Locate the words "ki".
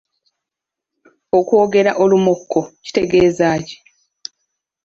3.65-3.77